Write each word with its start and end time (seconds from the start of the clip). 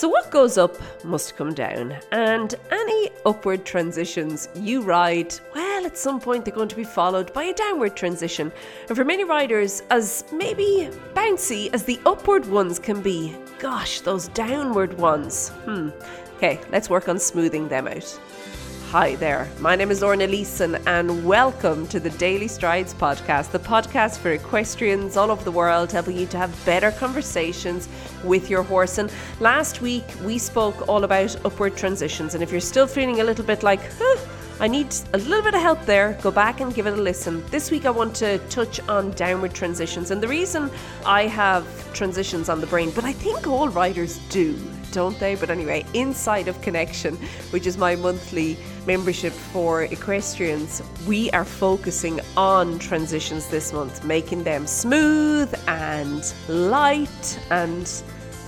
So, 0.00 0.08
what 0.08 0.30
goes 0.30 0.56
up 0.56 0.78
must 1.04 1.36
come 1.36 1.52
down, 1.52 1.94
and 2.10 2.54
any 2.70 3.10
upward 3.26 3.66
transitions 3.66 4.48
you 4.54 4.80
ride, 4.80 5.34
well, 5.54 5.84
at 5.84 5.98
some 5.98 6.18
point 6.18 6.46
they're 6.46 6.54
going 6.54 6.70
to 6.70 6.74
be 6.74 6.84
followed 6.84 7.34
by 7.34 7.44
a 7.44 7.52
downward 7.52 7.96
transition. 7.96 8.50
And 8.88 8.96
for 8.96 9.04
many 9.04 9.24
riders, 9.24 9.82
as 9.90 10.24
maybe 10.32 10.88
bouncy 11.12 11.68
as 11.74 11.84
the 11.84 12.00
upward 12.06 12.46
ones 12.46 12.78
can 12.78 13.02
be, 13.02 13.36
gosh, 13.58 14.00
those 14.00 14.28
downward 14.28 14.96
ones, 14.96 15.50
hmm. 15.66 15.90
Okay, 16.36 16.58
let's 16.72 16.88
work 16.88 17.06
on 17.06 17.18
smoothing 17.18 17.68
them 17.68 17.86
out. 17.86 18.18
Hi 18.90 19.14
there, 19.14 19.48
my 19.60 19.76
name 19.76 19.92
is 19.92 20.02
Orna 20.02 20.26
Leeson, 20.26 20.74
and 20.84 21.24
welcome 21.24 21.86
to 21.86 22.00
the 22.00 22.10
Daily 22.10 22.48
Strides 22.48 22.92
podcast, 22.92 23.52
the 23.52 23.60
podcast 23.60 24.18
for 24.18 24.32
equestrians 24.32 25.16
all 25.16 25.30
over 25.30 25.44
the 25.44 25.52
world, 25.52 25.92
helping 25.92 26.16
you 26.16 26.26
to 26.26 26.36
have 26.36 26.64
better 26.66 26.90
conversations 26.90 27.88
with 28.24 28.50
your 28.50 28.64
horse. 28.64 28.98
And 28.98 29.12
last 29.38 29.80
week 29.80 30.02
we 30.24 30.38
spoke 30.38 30.88
all 30.88 31.04
about 31.04 31.36
upward 31.46 31.76
transitions, 31.76 32.34
and 32.34 32.42
if 32.42 32.50
you're 32.50 32.60
still 32.60 32.88
feeling 32.88 33.20
a 33.20 33.24
little 33.24 33.44
bit 33.44 33.62
like, 33.62 33.78
huh, 33.96 34.16
I 34.58 34.66
need 34.66 34.92
a 35.14 35.18
little 35.18 35.42
bit 35.42 35.54
of 35.54 35.62
help 35.62 35.86
there. 35.86 36.18
Go 36.20 36.30
back 36.30 36.60
and 36.60 36.74
give 36.74 36.86
it 36.86 36.92
a 36.92 37.00
listen. 37.00 37.42
This 37.46 37.70
week 37.70 37.86
I 37.86 37.90
want 37.90 38.14
to 38.16 38.38
touch 38.50 38.78
on 38.90 39.12
downward 39.12 39.54
transitions. 39.54 40.10
And 40.10 40.22
the 40.22 40.28
reason 40.28 40.68
I 41.06 41.28
have 41.28 41.64
transitions 41.94 42.50
on 42.50 42.60
the 42.60 42.66
brain, 42.66 42.90
but 42.90 43.04
I 43.04 43.12
think 43.12 43.46
all 43.46 43.70
riders 43.70 44.18
do, 44.28 44.58
don't 44.92 45.18
they? 45.18 45.34
But 45.34 45.48
anyway, 45.48 45.86
Inside 45.94 46.46
of 46.46 46.60
Connection, 46.60 47.16
which 47.52 47.66
is 47.66 47.78
my 47.78 47.96
monthly 47.96 48.58
membership 48.94 49.32
for 49.32 49.84
equestrians, 49.84 50.82
we 51.06 51.30
are 51.30 51.44
focusing 51.44 52.18
on 52.36 52.76
transitions 52.80 53.46
this 53.46 53.72
month, 53.72 54.04
making 54.04 54.42
them 54.42 54.66
smooth 54.66 55.48
and 55.68 56.34
light 56.48 57.24
and 57.50 57.86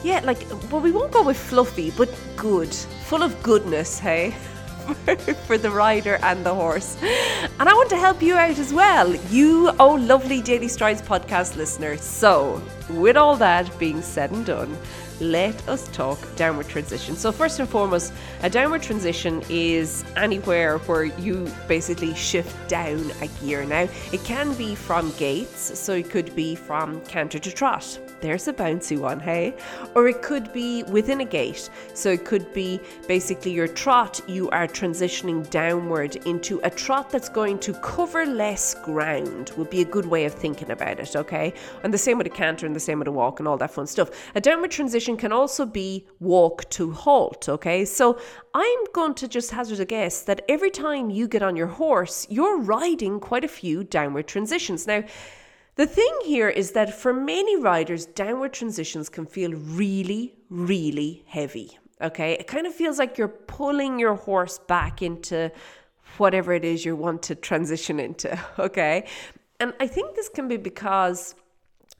yeah, 0.02 0.20
like, 0.24 0.40
well, 0.68 0.80
we 0.80 0.90
won't 0.90 1.12
go 1.12 1.22
with 1.22 1.38
fluffy, 1.38 1.92
but 1.92 2.10
good, 2.34 2.74
full 3.08 3.22
of 3.22 3.40
goodness, 3.44 4.00
hey? 4.00 4.34
for 5.46 5.56
the 5.56 5.70
rider 5.70 6.16
and 6.22 6.44
the 6.44 6.52
horse. 6.52 6.96
And 7.60 7.68
I 7.68 7.74
want 7.74 7.88
to 7.90 7.96
help 7.96 8.20
you 8.20 8.34
out 8.34 8.58
as 8.58 8.72
well, 8.72 9.14
you, 9.30 9.70
oh 9.78 9.94
lovely 9.94 10.42
Daily 10.42 10.66
Strides 10.66 11.02
podcast 11.02 11.54
listener. 11.54 11.96
So, 11.98 12.60
with 12.90 13.16
all 13.16 13.36
that 13.36 13.78
being 13.78 14.02
said 14.02 14.32
and 14.32 14.44
done, 14.44 14.76
let 15.22 15.68
us 15.68 15.88
talk 15.88 16.18
downward 16.36 16.68
transition. 16.68 17.16
So, 17.16 17.32
first 17.32 17.60
and 17.60 17.68
foremost, 17.68 18.12
a 18.42 18.50
downward 18.50 18.82
transition 18.82 19.42
is 19.48 20.04
anywhere 20.16 20.78
where 20.78 21.04
you 21.04 21.50
basically 21.68 22.14
shift 22.14 22.68
down 22.68 23.10
a 23.20 23.28
gear. 23.40 23.64
Now, 23.64 23.88
it 24.12 24.24
can 24.24 24.54
be 24.54 24.74
from 24.74 25.12
gaits, 25.12 25.78
so 25.78 25.94
it 25.94 26.10
could 26.10 26.34
be 26.34 26.54
from 26.54 27.00
canter 27.02 27.38
to 27.38 27.52
trot. 27.52 27.98
There's 28.20 28.46
a 28.48 28.52
bouncy 28.52 28.98
one, 28.98 29.20
hey? 29.20 29.54
Or 29.94 30.08
it 30.08 30.22
could 30.22 30.52
be 30.52 30.82
within 30.84 31.20
a 31.20 31.24
gait. 31.24 31.70
So, 31.94 32.10
it 32.10 32.24
could 32.24 32.52
be 32.52 32.80
basically 33.06 33.52
your 33.52 33.68
trot, 33.68 34.20
you 34.26 34.50
are 34.50 34.66
transitioning 34.66 35.48
downward 35.50 36.16
into 36.26 36.60
a 36.64 36.70
trot 36.70 37.10
that's 37.10 37.28
going 37.28 37.58
to 37.60 37.74
cover 37.74 38.26
less 38.26 38.74
ground, 38.74 39.52
would 39.56 39.70
be 39.70 39.82
a 39.82 39.84
good 39.84 40.06
way 40.06 40.24
of 40.24 40.34
thinking 40.34 40.70
about 40.70 40.98
it, 40.98 41.14
okay? 41.14 41.54
And 41.82 41.94
the 41.94 41.98
same 41.98 42.18
with 42.18 42.26
a 42.26 42.30
canter 42.30 42.66
and 42.66 42.74
the 42.74 42.80
same 42.80 42.98
with 42.98 43.08
a 43.08 43.12
walk 43.12 43.38
and 43.38 43.48
all 43.48 43.56
that 43.58 43.70
fun 43.70 43.86
stuff. 43.86 44.10
A 44.34 44.40
downward 44.40 44.70
transition 44.70 45.11
can 45.16 45.32
also 45.32 45.66
be 45.66 46.06
walk 46.20 46.68
to 46.70 46.92
halt, 46.92 47.48
okay? 47.48 47.84
So 47.84 48.18
I'm 48.54 48.84
going 48.92 49.14
to 49.14 49.28
just 49.28 49.50
hazard 49.50 49.80
a 49.80 49.84
guess 49.84 50.22
that 50.22 50.44
every 50.48 50.70
time 50.70 51.10
you 51.10 51.28
get 51.28 51.42
on 51.42 51.56
your 51.56 51.66
horse, 51.66 52.26
you're 52.30 52.58
riding 52.58 53.20
quite 53.20 53.44
a 53.44 53.48
few 53.48 53.84
downward 53.84 54.26
transitions. 54.26 54.86
Now, 54.86 55.04
the 55.76 55.86
thing 55.86 56.14
here 56.24 56.50
is 56.50 56.72
that 56.72 56.94
for 56.94 57.14
many 57.14 57.56
riders, 57.56 58.04
downward 58.04 58.52
transitions 58.52 59.08
can 59.08 59.24
feel 59.24 59.52
really, 59.52 60.34
really 60.50 61.24
heavy. 61.26 61.78
Okay, 62.02 62.32
it 62.32 62.46
kind 62.46 62.66
of 62.66 62.74
feels 62.74 62.98
like 62.98 63.16
you're 63.16 63.28
pulling 63.28 63.98
your 63.98 64.16
horse 64.16 64.58
back 64.58 65.02
into 65.02 65.50
whatever 66.18 66.52
it 66.52 66.64
is 66.64 66.84
you 66.84 66.96
want 66.96 67.22
to 67.22 67.34
transition 67.34 67.98
into. 68.00 68.38
Okay, 68.58 69.06
and 69.60 69.72
I 69.80 69.86
think 69.86 70.14
this 70.14 70.28
can 70.28 70.48
be 70.48 70.56
because 70.56 71.34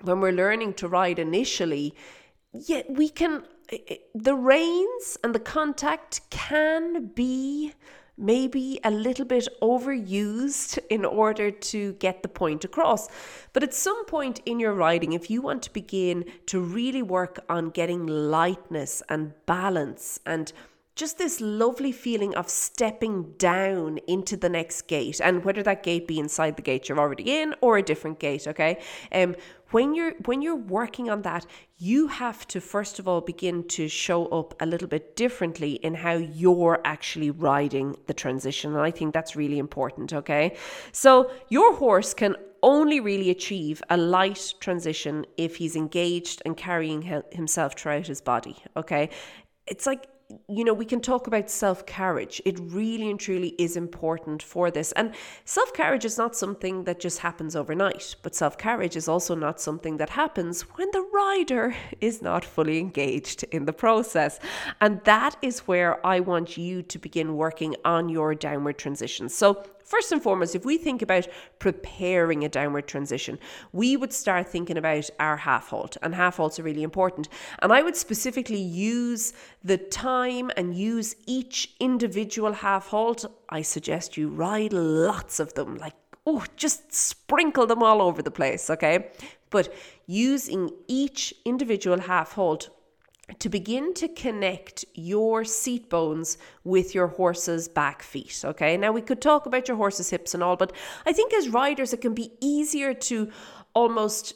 when 0.02 0.20
we're 0.20 0.32
learning 0.32 0.74
to 0.74 0.88
ride 0.88 1.18
initially, 1.18 1.94
yeah, 2.52 2.82
we 2.88 3.08
can, 3.08 3.44
eh, 3.70 3.78
eh, 3.88 3.96
the 4.14 4.34
reins 4.34 5.18
and 5.24 5.34
the 5.34 5.40
contact 5.40 6.20
can 6.30 7.06
be 7.06 7.72
maybe 8.18 8.78
a 8.84 8.90
little 8.90 9.24
bit 9.24 9.48
overused 9.62 10.78
in 10.90 11.04
order 11.04 11.50
to 11.50 11.94
get 11.94 12.22
the 12.22 12.28
point 12.28 12.64
across. 12.64 13.08
But 13.52 13.62
at 13.62 13.74
some 13.74 14.04
point 14.04 14.40
in 14.44 14.60
your 14.60 14.74
riding, 14.74 15.12
if 15.12 15.30
you 15.30 15.42
want 15.42 15.62
to 15.62 15.72
begin 15.72 16.24
to 16.46 16.60
really 16.60 17.02
work 17.02 17.44
on 17.48 17.70
getting 17.70 18.06
lightness 18.06 19.02
and 19.08 19.32
balance 19.46 20.20
and 20.26 20.52
just 20.94 21.16
this 21.18 21.40
lovely 21.40 21.92
feeling 21.92 22.34
of 22.34 22.48
stepping 22.48 23.32
down 23.38 23.98
into 24.06 24.36
the 24.36 24.48
next 24.48 24.82
gait 24.82 25.20
and 25.20 25.44
whether 25.44 25.62
that 25.62 25.82
gait 25.82 26.06
be 26.06 26.18
inside 26.18 26.56
the 26.56 26.62
gait 26.62 26.88
you're 26.88 26.98
already 26.98 27.40
in 27.40 27.54
or 27.60 27.78
a 27.78 27.82
different 27.82 28.18
gait 28.18 28.46
okay? 28.46 28.80
Um 29.12 29.34
when 29.70 29.94
you're 29.94 30.12
when 30.26 30.42
you're 30.42 30.54
working 30.54 31.08
on 31.08 31.22
that 31.22 31.46
you 31.78 32.06
have 32.08 32.46
to 32.46 32.60
first 32.60 32.98
of 32.98 33.08
all 33.08 33.22
begin 33.22 33.66
to 33.68 33.88
show 33.88 34.26
up 34.26 34.54
a 34.60 34.66
little 34.66 34.88
bit 34.88 35.16
differently 35.16 35.72
in 35.76 35.94
how 35.94 36.12
you're 36.12 36.80
actually 36.84 37.30
riding 37.30 37.96
the 38.06 38.14
transition 38.14 38.72
and 38.72 38.82
i 38.82 38.90
think 38.90 39.14
that's 39.14 39.34
really 39.34 39.58
important 39.58 40.12
okay? 40.12 40.56
So 40.92 41.30
your 41.48 41.74
horse 41.74 42.12
can 42.14 42.36
only 42.62 43.00
really 43.00 43.30
achieve 43.30 43.82
a 43.90 43.96
light 43.96 44.54
transition 44.60 45.26
if 45.36 45.56
he's 45.56 45.74
engaged 45.74 46.42
and 46.44 46.56
carrying 46.56 47.02
himself 47.32 47.74
throughout 47.74 48.06
his 48.06 48.20
body 48.20 48.56
okay? 48.76 49.08
It's 49.66 49.86
like 49.86 50.06
you 50.48 50.64
know, 50.64 50.74
we 50.74 50.84
can 50.84 51.00
talk 51.00 51.26
about 51.26 51.50
self 51.50 51.86
carriage. 51.86 52.40
It 52.44 52.58
really 52.60 53.10
and 53.10 53.18
truly 53.18 53.54
is 53.58 53.76
important 53.76 54.42
for 54.42 54.70
this. 54.70 54.92
And 54.92 55.14
self 55.44 55.72
carriage 55.72 56.04
is 56.04 56.18
not 56.18 56.36
something 56.36 56.84
that 56.84 57.00
just 57.00 57.18
happens 57.18 57.56
overnight, 57.56 58.16
but 58.22 58.34
self 58.34 58.58
carriage 58.58 58.96
is 58.96 59.08
also 59.08 59.34
not 59.34 59.60
something 59.60 59.96
that 59.96 60.10
happens 60.10 60.62
when 60.62 60.88
the 60.92 61.06
rider 61.12 61.74
is 62.00 62.22
not 62.22 62.44
fully 62.44 62.78
engaged 62.78 63.44
in 63.44 63.64
the 63.64 63.72
process. 63.72 64.38
And 64.80 65.00
that 65.04 65.36
is 65.42 65.60
where 65.60 66.04
I 66.06 66.20
want 66.20 66.56
you 66.56 66.82
to 66.82 66.98
begin 66.98 67.36
working 67.36 67.76
on 67.84 68.08
your 68.08 68.34
downward 68.34 68.78
transition. 68.78 69.28
So, 69.28 69.64
First 69.92 70.10
and 70.10 70.22
foremost, 70.22 70.54
if 70.54 70.64
we 70.64 70.78
think 70.78 71.02
about 71.02 71.28
preparing 71.58 72.44
a 72.44 72.48
downward 72.48 72.88
transition, 72.88 73.38
we 73.72 73.94
would 73.94 74.14
start 74.14 74.48
thinking 74.48 74.78
about 74.78 75.10
our 75.20 75.36
half 75.36 75.68
halt, 75.68 75.98
and 76.00 76.14
half 76.14 76.38
halts 76.38 76.58
are 76.58 76.62
really 76.62 76.82
important. 76.82 77.28
And 77.58 77.70
I 77.70 77.82
would 77.82 77.94
specifically 77.94 78.56
use 78.56 79.34
the 79.62 79.76
time 79.76 80.50
and 80.56 80.74
use 80.74 81.14
each 81.26 81.74
individual 81.78 82.54
half 82.54 82.86
halt. 82.88 83.26
I 83.50 83.60
suggest 83.60 84.16
you 84.16 84.30
ride 84.30 84.72
lots 84.72 85.38
of 85.38 85.52
them, 85.52 85.76
like, 85.76 85.96
oh, 86.26 86.46
just 86.56 86.94
sprinkle 86.94 87.66
them 87.66 87.82
all 87.82 88.00
over 88.00 88.22
the 88.22 88.30
place, 88.30 88.70
okay? 88.70 89.10
But 89.50 89.74
using 90.06 90.70
each 90.88 91.34
individual 91.44 92.00
half 92.00 92.32
halt 92.32 92.70
to 93.38 93.48
begin 93.48 93.94
to 93.94 94.08
connect 94.08 94.84
your 94.94 95.44
seat 95.44 95.88
bones 95.88 96.38
with 96.64 96.94
your 96.94 97.08
horse's 97.08 97.68
back 97.68 98.02
feet. 98.02 98.42
Okay, 98.44 98.76
now 98.76 98.92
we 98.92 99.02
could 99.02 99.20
talk 99.20 99.46
about 99.46 99.68
your 99.68 99.76
horse's 99.76 100.10
hips 100.10 100.34
and 100.34 100.42
all, 100.42 100.56
but 100.56 100.72
I 101.06 101.12
think 101.12 101.32
as 101.34 101.48
riders, 101.48 101.92
it 101.92 102.00
can 102.00 102.14
be 102.14 102.32
easier 102.40 102.94
to 102.94 103.30
almost 103.74 104.34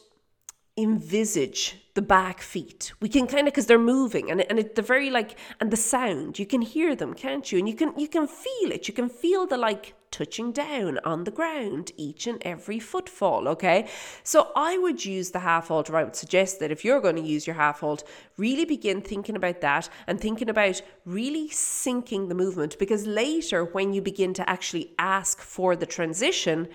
envisage 0.77 1.77
the 1.95 2.03
back 2.03 2.41
feet. 2.41 2.93
We 3.01 3.09
can 3.09 3.27
kind 3.27 3.49
of 3.49 3.55
because 3.55 3.67
they're 3.67 3.79
moving 3.79 4.31
and 4.31 4.43
and 4.43 4.59
it, 4.59 4.75
they're 4.75 4.84
very 4.84 5.09
like 5.11 5.39
and 5.61 5.71
the 5.71 5.77
sound 5.77 6.39
you 6.39 6.47
can 6.47 6.61
hear 6.61 6.95
them, 6.95 7.15
can't 7.15 7.51
you? 7.51 7.59
And 7.59 7.69
you 7.69 7.75
can 7.75 7.99
you 7.99 8.09
can 8.09 8.28
feel 8.28 8.71
it. 8.71 8.87
You 8.87 8.95
can 8.95 9.09
feel 9.09 9.47
the 9.47 9.57
like 9.57 9.95
touching 10.11 10.53
down 10.53 10.99
on 11.05 11.25
the 11.25 11.31
ground 11.31 11.93
each 11.97 12.27
and 12.27 12.43
every 12.43 12.78
footfall. 12.78 13.49
Okay, 13.49 13.89
so 14.22 14.50
I 14.56 14.78
would 14.78 15.05
use 15.05 15.30
the 15.30 15.41
half 15.41 15.69
halt. 15.69 15.91
Or 15.91 15.97
I 15.97 16.04
would 16.04 16.16
suggest 16.16 16.60
that 16.60 16.71
if 16.71 16.84
you're 16.84 17.01
going 17.01 17.16
to 17.16 17.22
use 17.22 17.47
your 17.47 17.57
half 17.57 17.80
halt, 17.80 18.04
really 18.36 18.65
begin 18.65 19.01
thinking 19.01 19.36
about 19.36 19.60
that 19.60 19.89
and 20.07 20.21
thinking 20.21 20.48
about 20.48 20.83
really 21.04 21.48
syncing 21.48 22.28
the 22.28 22.34
movement 22.34 22.78
because 22.78 23.07
later 23.07 23.65
when 23.65 23.92
you 23.92 24.03
begin 24.03 24.34
to 24.34 24.48
actually 24.48 24.92
ask 24.98 25.41
for 25.41 25.77
the 25.77 25.86
transition 25.86 26.69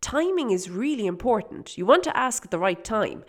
timing 0.00 0.50
is 0.50 0.70
really 0.70 1.06
important. 1.06 1.76
You 1.76 1.86
want 1.86 2.04
to 2.04 2.16
ask 2.16 2.44
at 2.44 2.50
the 2.50 2.58
right 2.58 2.82
time. 2.82 3.24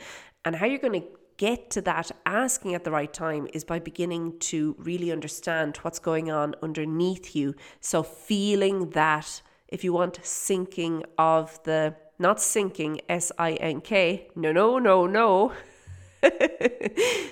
And 0.46 0.56
how 0.56 0.66
you're 0.66 0.80
going 0.80 1.02
to 1.02 1.08
get 1.38 1.70
to 1.72 1.82
that 1.82 2.12
asking 2.26 2.76
at 2.76 2.84
the 2.84 2.92
right 2.92 3.12
time 3.14 3.48
is 3.54 3.64
by 3.64 3.80
beginning 3.80 4.38
to 4.40 4.76
really 4.78 5.12
understand 5.12 5.78
what's 5.78 6.00
going 6.00 6.30
on 6.30 6.56
underneath 6.62 7.36
you. 7.36 7.56
So, 7.80 8.04
feeling 8.04 8.92
that, 8.92 9.42
if 9.70 9.84
you 9.84 9.94
want, 9.94 10.20
sinking 10.24 11.04
of 11.18 11.62
the, 11.64 11.96
not 12.18 12.42
sinking, 12.42 13.02
S 13.08 13.32
I 13.38 13.54
N 13.54 13.82
K, 13.82 14.28
no, 14.36 14.52
no, 14.52 14.80
no, 14.80 15.08
no. 15.08 15.54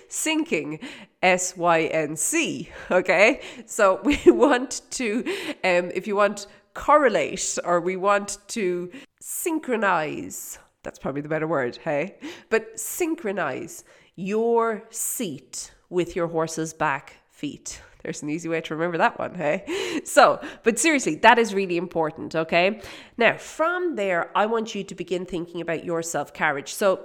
sinking 0.07 0.80
S 1.22 1.57
Y 1.57 1.81
N 1.81 2.16
C. 2.16 2.69
Okay, 2.89 3.42
so 3.66 4.00
we 4.06 4.19
want 4.28 4.81
to, 4.92 5.19
um, 5.63 5.92
if 5.94 6.07
you 6.07 6.16
want 6.16 6.48
correlate 6.74 7.57
or 7.63 7.81
we 7.81 7.95
want 7.95 8.38
to 8.48 8.92
synchronize. 9.19 10.60
That's 10.84 11.00
probably 11.00 11.22
the 11.22 11.30
better 11.30 11.48
word, 11.48 11.78
hey? 11.84 12.18
But 12.50 12.80
synchronize 12.80 13.84
your 14.16 14.84
seat 14.92 15.72
with 15.89 16.16
your 16.16 16.28
horse's 16.28 16.74
back 16.74 17.13
feet. 17.31 17.81
There's 18.07 18.24
an 18.24 18.30
easy 18.30 18.48
way 18.48 18.62
to 18.62 18.74
remember 18.74 18.98
that 19.00 19.19
one, 19.19 19.36
hey? 19.36 19.65
So, 20.06 20.39
but 20.63 20.80
seriously, 20.80 21.15
that 21.15 21.38
is 21.38 21.54
really 21.54 21.75
important, 21.75 22.36
okay? 22.36 22.80
Now, 23.18 23.36
from 23.36 23.98
there, 23.98 24.31
I 24.33 24.45
want 24.45 24.74
you 24.74 24.86
to 24.86 24.95
begin 24.95 25.25
thinking 25.25 25.59
about 25.59 25.83
your 25.83 26.01
self 26.01 26.33
carriage. 26.33 26.74
So, 26.74 27.04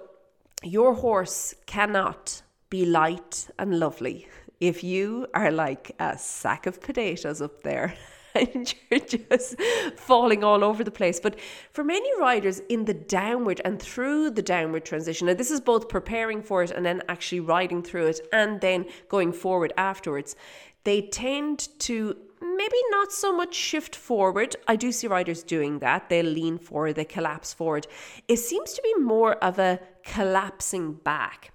your 0.62 0.94
horse 0.94 1.56
cannot 1.66 2.42
be 2.70 2.84
light 2.84 3.48
and 3.58 3.80
lovely 3.80 4.28
if 4.60 4.84
you 4.84 5.26
are 5.34 5.50
like 5.50 5.90
a 5.98 6.16
sack 6.16 6.66
of 6.66 6.80
potatoes 6.80 7.42
up 7.42 7.64
there 7.64 7.96
and 8.34 8.74
you're 8.90 9.00
just 9.00 9.60
falling 9.96 10.44
all 10.44 10.64
over 10.64 10.84
the 10.84 10.90
place. 10.90 11.20
But 11.20 11.38
for 11.72 11.84
many 11.84 12.08
riders 12.18 12.60
in 12.68 12.84
the 12.84 12.94
downward 12.94 13.60
and 13.64 13.80
through 13.80 14.30
the 14.30 14.42
downward 14.42 14.84
transition, 14.84 15.26
now 15.26 15.34
this 15.34 15.50
is 15.50 15.60
both 15.60 15.88
preparing 15.88 16.42
for 16.42 16.62
it 16.62 16.70
and 16.70 16.84
then 16.84 17.02
actually 17.08 17.40
riding 17.40 17.82
through 17.82 18.06
it 18.06 18.20
and 18.32 18.60
then 18.60 18.86
going 19.08 19.32
forward 19.32 19.72
afterwards, 19.76 20.36
they 20.84 21.02
tend 21.02 21.68
to 21.80 22.16
maybe 22.40 22.76
not 22.90 23.12
so 23.12 23.34
much 23.34 23.54
shift 23.54 23.94
forward. 23.94 24.56
I 24.66 24.76
do 24.76 24.92
see 24.92 25.06
riders 25.06 25.42
doing 25.42 25.78
that. 25.78 26.08
They 26.08 26.22
lean 26.22 26.58
forward, 26.58 26.94
they 26.94 27.04
collapse 27.04 27.52
forward. 27.54 27.86
It 28.28 28.38
seems 28.38 28.72
to 28.74 28.82
be 28.82 28.94
more 28.94 29.34
of 29.36 29.58
a 29.58 29.80
collapsing 30.04 30.94
back. 30.94 31.52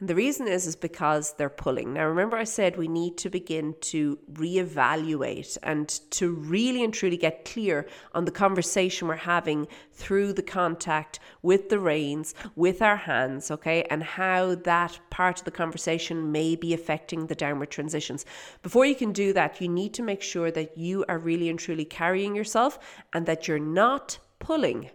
And 0.00 0.08
the 0.08 0.14
reason 0.14 0.48
is 0.48 0.66
is 0.66 0.76
because 0.76 1.34
they're 1.34 1.50
pulling. 1.50 1.92
Now 1.92 2.06
remember 2.06 2.38
I 2.38 2.44
said 2.44 2.76
we 2.76 2.88
need 2.88 3.18
to 3.18 3.28
begin 3.28 3.74
to 3.82 4.18
reevaluate 4.32 5.58
and 5.62 5.88
to 6.12 6.32
really 6.32 6.82
and 6.82 6.92
truly 6.92 7.18
get 7.18 7.44
clear 7.44 7.86
on 8.14 8.24
the 8.24 8.30
conversation 8.30 9.08
we're 9.08 9.16
having 9.16 9.68
through 9.92 10.32
the 10.32 10.42
contact 10.42 11.20
with 11.42 11.68
the 11.68 11.78
reins, 11.78 12.34
with 12.56 12.80
our 12.80 12.96
hands, 12.96 13.50
okay? 13.50 13.82
And 13.90 14.02
how 14.02 14.54
that 14.54 14.98
part 15.10 15.40
of 15.40 15.44
the 15.44 15.50
conversation 15.50 16.32
may 16.32 16.56
be 16.56 16.72
affecting 16.72 17.26
the 17.26 17.34
downward 17.34 17.70
transitions. 17.70 18.24
Before 18.62 18.86
you 18.86 18.94
can 18.94 19.12
do 19.12 19.34
that, 19.34 19.60
you 19.60 19.68
need 19.68 19.92
to 19.94 20.02
make 20.02 20.22
sure 20.22 20.50
that 20.50 20.78
you 20.78 21.04
are 21.10 21.18
really 21.18 21.50
and 21.50 21.58
truly 21.58 21.84
carrying 21.84 22.34
yourself 22.34 22.78
and 23.12 23.26
that 23.26 23.46
you're 23.46 23.58
not 23.58 24.18
pulling. 24.38 24.88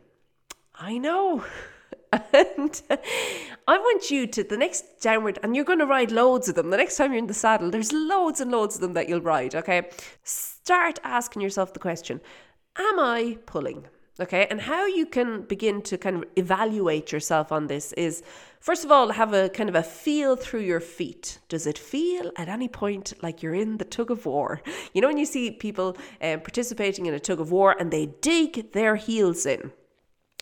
I 0.73 0.97
know. 0.97 1.45
and 2.33 2.81
I 3.67 3.77
want 3.77 4.11
you 4.11 4.27
to 4.27 4.43
the 4.43 4.57
next 4.57 5.01
downward, 5.01 5.39
and 5.41 5.55
you're 5.55 5.65
going 5.65 5.79
to 5.79 5.85
ride 5.85 6.11
loads 6.11 6.47
of 6.47 6.55
them. 6.55 6.69
The 6.69 6.77
next 6.77 6.97
time 6.97 7.11
you're 7.11 7.19
in 7.19 7.27
the 7.27 7.33
saddle, 7.33 7.71
there's 7.71 7.91
loads 7.91 8.39
and 8.39 8.51
loads 8.51 8.75
of 8.75 8.81
them 8.81 8.93
that 8.93 9.09
you'll 9.09 9.21
ride. 9.21 9.55
Okay, 9.55 9.89
start 10.23 10.99
asking 11.03 11.41
yourself 11.41 11.73
the 11.73 11.79
question: 11.79 12.21
Am 12.77 12.99
I 12.99 13.37
pulling? 13.45 13.87
Okay, 14.17 14.47
and 14.49 14.61
how 14.61 14.85
you 14.85 15.05
can 15.05 15.41
begin 15.41 15.81
to 15.81 15.97
kind 15.97 16.15
of 16.15 16.23
evaluate 16.37 17.11
yourself 17.11 17.51
on 17.51 17.67
this 17.67 17.91
is 17.93 18.23
first 18.61 18.85
of 18.85 18.91
all, 18.91 19.11
have 19.11 19.33
a 19.33 19.49
kind 19.49 19.67
of 19.67 19.75
a 19.75 19.83
feel 19.83 20.37
through 20.37 20.61
your 20.61 20.79
feet. 20.79 21.39
Does 21.49 21.67
it 21.67 21.77
feel 21.77 22.31
at 22.37 22.47
any 22.47 22.69
point 22.69 23.13
like 23.21 23.43
you're 23.43 23.53
in 23.53 23.77
the 23.77 23.83
tug 23.83 24.09
of 24.09 24.25
war? 24.25 24.61
You 24.93 25.01
know, 25.01 25.07
when 25.07 25.17
you 25.17 25.25
see 25.25 25.51
people 25.51 25.97
um, 26.21 26.39
participating 26.39 27.07
in 27.07 27.13
a 27.13 27.19
tug 27.19 27.41
of 27.41 27.51
war 27.51 27.75
and 27.77 27.91
they 27.91 28.05
dig 28.05 28.71
their 28.71 28.95
heels 28.95 29.45
in. 29.45 29.71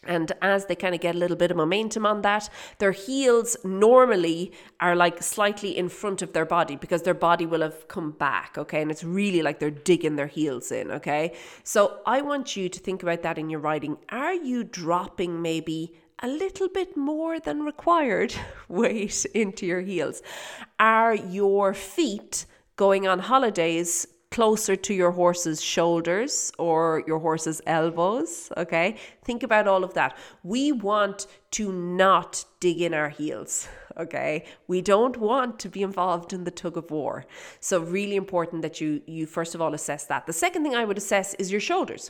And 0.05 0.31
as 0.41 0.65
they 0.65 0.75
kind 0.75 0.95
of 0.95 1.01
get 1.01 1.15
a 1.15 1.17
little 1.17 1.37
bit 1.37 1.51
of 1.51 1.57
momentum 1.57 2.05
on 2.05 2.21
that, 2.21 2.49
their 2.79 2.91
heels 2.91 3.55
normally 3.63 4.51
are 4.79 4.95
like 4.95 5.21
slightly 5.23 5.77
in 5.77 5.89
front 5.89 6.21
of 6.21 6.33
their 6.33 6.45
body 6.45 6.75
because 6.75 7.03
their 7.03 7.13
body 7.13 7.45
will 7.45 7.61
have 7.61 7.87
come 7.87 8.11
back. 8.11 8.57
Okay. 8.57 8.81
And 8.81 8.91
it's 8.91 9.03
really 9.03 9.41
like 9.41 9.59
they're 9.59 9.71
digging 9.71 10.15
their 10.15 10.27
heels 10.27 10.71
in. 10.71 10.91
Okay. 10.91 11.35
So 11.63 11.99
I 12.05 12.21
want 12.21 12.55
you 12.55 12.69
to 12.69 12.79
think 12.79 13.03
about 13.03 13.21
that 13.23 13.37
in 13.37 13.49
your 13.49 13.59
riding. 13.59 13.97
Are 14.09 14.33
you 14.33 14.63
dropping 14.63 15.41
maybe 15.41 15.93
a 16.19 16.27
little 16.27 16.69
bit 16.69 16.95
more 16.95 17.39
than 17.39 17.63
required 17.63 18.33
weight 18.67 19.25
into 19.33 19.65
your 19.65 19.81
heels? 19.81 20.21
Are 20.79 21.15
your 21.15 21.73
feet 21.73 22.45
going 22.75 23.07
on 23.07 23.19
holidays 23.19 24.07
closer 24.33 24.75
to 24.75 24.95
your 24.95 25.11
horse's 25.11 25.61
shoulders 25.61 26.51
or 26.57 27.03
your 27.05 27.19
horse's 27.19 27.61
elbows. 27.67 28.51
Okay, 28.57 28.97
think 29.23 29.43
about 29.43 29.67
all 29.67 29.83
of 29.83 29.93
that. 29.93 30.17
We 30.41 30.71
want 30.71 31.27
to 31.51 31.71
not 31.71 32.43
dig 32.59 32.81
in 32.81 32.95
our 32.95 33.09
heels. 33.09 33.67
Okay, 33.95 34.45
we 34.67 34.81
don't 34.81 35.17
want 35.17 35.59
to 35.59 35.69
be 35.69 35.83
involved 35.83 36.33
in 36.33 36.45
the 36.45 36.51
tug 36.51 36.77
of 36.77 36.89
war. 36.89 37.25
So, 37.59 37.79
really 37.79 38.15
important 38.15 38.63
that 38.63 38.81
you 38.81 39.01
you 39.05 39.27
first 39.27 39.53
of 39.53 39.61
all 39.61 39.75
assess 39.75 40.05
that. 40.07 40.25
The 40.25 40.33
second 40.33 40.63
thing 40.63 40.75
I 40.75 40.85
would 40.85 40.97
assess 40.97 41.35
is 41.35 41.51
your 41.51 41.61
shoulders. 41.61 42.09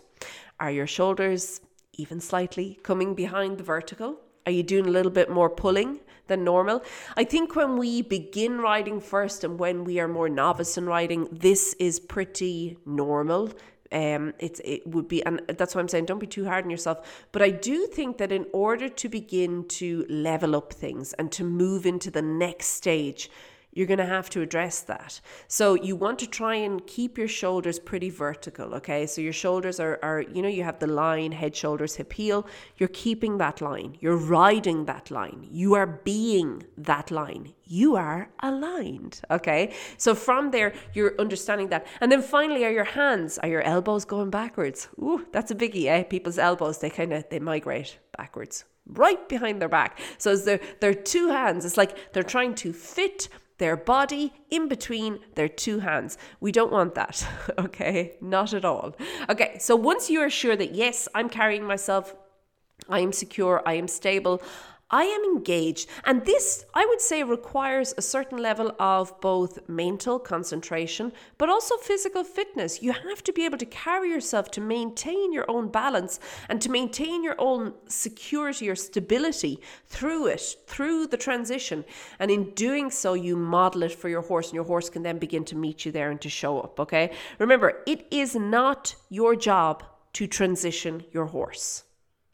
Are 0.62 0.72
your 0.72 0.88
shoulders 0.88 1.60
even 2.04 2.22
slightly 2.22 2.80
coming 2.84 3.16
behind 3.16 3.58
the 3.58 3.64
vertical? 3.76 4.16
Are 4.46 4.52
you 4.52 4.64
doing 4.64 4.88
a 4.88 4.96
little 4.98 5.12
bit 5.12 5.30
more 5.30 5.50
pulling 5.50 6.00
than 6.28 6.44
normal? 6.44 6.84
I 7.18 7.24
think 7.24 7.56
when 7.56 7.78
we 7.78 8.02
begin 8.02 8.60
riding 8.60 9.00
first 9.00 9.44
and 9.44 9.60
when 9.60 9.84
we 9.84 10.00
are 10.00 10.08
more 10.08 10.30
novice 10.30 10.78
in 10.78 10.86
riding, 10.86 11.28
this 11.32 11.74
is 11.80 12.00
pretty 12.00 12.78
normal. 12.86 13.52
Um, 13.92 14.34
it's 14.40 14.60
it 14.66 14.88
would 14.88 15.08
be, 15.08 15.24
and 15.24 15.42
that's 15.48 15.76
why 15.76 15.82
I'm 15.82 15.88
saying 15.88 16.06
don't 16.06 16.20
be 16.20 16.26
too 16.28 16.46
hard 16.46 16.66
on 16.66 16.72
yourself. 16.72 17.28
But 17.32 17.44
I 17.44 17.52
do 17.52 17.86
think 17.86 18.18
that 18.18 18.32
in 18.32 18.48
order 18.52 18.90
to 18.90 19.10
begin 19.10 19.68
to 19.80 20.06
level 20.10 20.56
up 20.56 20.74
things 20.74 21.14
and 21.14 21.32
to 21.34 21.44
move 21.44 21.86
into 21.86 22.10
the 22.10 22.24
next 22.24 22.68
stage, 22.68 23.30
you're 23.74 23.88
going 23.88 23.98
to 23.98 24.06
have 24.06 24.30
to 24.32 24.42
address 24.42 24.82
that. 24.82 25.20
So 25.48 25.74
you 25.74 25.96
want 25.96 26.20
to 26.20 26.28
try 26.28 26.56
and 26.56 26.86
keep 26.86 27.18
your 27.18 27.28
shoulders 27.28 27.80
pretty 27.80 28.10
vertical, 28.10 28.74
okay? 28.76 29.06
So 29.06 29.22
your 29.22 29.34
shoulders 29.34 29.80
are, 29.80 30.00
are 30.04 30.22
you 30.22 30.42
know, 30.42 30.48
you 30.48 30.64
have 30.64 30.80
the 30.80 30.88
line, 30.88 31.32
head, 31.32 31.56
shoulders, 31.56 31.96
hip, 31.96 32.14
heel. 32.14 32.46
You're 32.78 32.90
keeping 32.90 33.38
that 33.40 33.62
line. 33.62 33.98
You're 34.00 34.18
riding 34.18 34.86
that 34.86 35.12
line. 35.12 35.48
You 35.52 35.74
are 35.74 35.88
being 35.88 36.64
that 36.78 37.12
line. 37.12 37.54
You 37.66 37.96
are 37.96 38.30
aligned, 38.42 39.22
okay? 39.32 39.74
So 39.98 40.14
from 40.14 40.52
there, 40.52 40.74
you're 40.94 41.16
understanding 41.20 41.70
that. 41.70 41.88
And 42.02 42.12
then 42.12 42.22
finally, 42.22 42.66
are 42.66 42.72
your 42.72 42.84
hands, 42.84 43.38
are 43.40 43.50
your 43.50 43.62
elbows 43.62 44.06
going 44.06 44.30
backwards? 44.30 44.90
Ooh, 45.00 45.26
that's 45.32 45.52
a 45.52 45.56
biggie, 45.56 45.86
eh? 45.86 46.04
People's 46.04 46.38
elbows, 46.38 46.80
they 46.80 46.90
kind 46.90 47.14
of, 47.14 47.28
they 47.30 47.40
migrate 47.40 48.00
backwards 48.18 48.66
right 48.86 49.28
behind 49.30 49.62
their 49.62 49.70
back. 49.70 50.00
So 50.18 50.32
as 50.32 50.44
their 50.44 50.60
their 50.82 50.94
two 50.94 51.30
hands, 51.30 51.66
it's 51.66 51.78
like 51.78 52.14
they're 52.14 52.24
trying 52.24 52.56
to 52.56 52.74
fit 52.74 53.30
their 53.64 53.78
body 53.78 54.34
in 54.50 54.68
between 54.68 55.20
their 55.36 55.48
two 55.48 55.80
hands. 55.80 56.18
We 56.42 56.52
don't 56.52 56.70
want 56.70 56.96
that, 56.96 57.26
okay? 57.58 58.18
Not 58.20 58.54
at 58.54 58.66
all. 58.66 58.94
Okay, 59.30 59.58
so 59.58 59.74
once 59.78 60.10
you 60.10 60.20
are 60.20 60.30
sure 60.30 60.58
that 60.58 60.76
yes, 60.76 61.08
I'm 61.16 61.30
carrying 61.30 61.64
myself, 61.64 62.14
I 62.90 63.00
am 63.00 63.14
secure, 63.14 63.64
I 63.66 63.76
am 63.76 63.88
stable, 63.88 64.42
I 64.94 65.06
am 65.06 65.24
engaged. 65.24 65.90
And 66.04 66.24
this, 66.24 66.66
I 66.76 66.86
would 66.86 67.02
say, 67.02 67.24
requires 67.24 67.96
a 67.98 68.02
certain 68.04 68.38
level 68.38 68.76
of 68.80 69.20
both 69.22 69.68
mental 69.68 70.20
concentration, 70.20 71.12
but 71.40 71.50
also 71.50 71.78
physical 71.78 72.24
fitness. 72.24 72.84
You 72.84 72.92
have 72.92 73.24
to 73.24 73.34
be 73.34 73.44
able 73.44 73.58
to 73.58 73.66
carry 73.66 74.12
yourself 74.12 74.52
to 74.52 74.62
maintain 74.62 75.34
your 75.34 75.50
own 75.50 75.70
balance 75.70 76.20
and 76.48 76.62
to 76.62 76.70
maintain 76.70 77.24
your 77.24 77.36
own 77.40 77.74
security 77.88 78.70
or 78.70 78.76
stability 78.76 79.60
through 79.88 80.28
it, 80.28 80.58
through 80.68 81.08
the 81.08 81.18
transition. 81.18 81.84
And 82.20 82.30
in 82.30 82.52
doing 82.52 82.92
so, 82.92 83.16
you 83.16 83.36
model 83.36 83.82
it 83.82 83.96
for 83.96 84.10
your 84.10 84.22
horse, 84.22 84.50
and 84.50 84.56
your 84.56 84.64
horse 84.64 84.92
can 84.92 85.02
then 85.02 85.18
begin 85.18 85.44
to 85.46 85.56
meet 85.56 85.86
you 85.86 85.92
there 85.92 86.12
and 86.12 86.22
to 86.22 86.30
show 86.30 86.60
up. 86.60 86.80
Okay. 86.80 87.14
Remember, 87.40 87.82
it 87.88 88.06
is 88.12 88.36
not 88.36 88.94
your 89.10 89.36
job 89.36 89.84
to 90.14 90.28
transition 90.28 91.04
your 91.12 91.26
horse. 91.26 91.84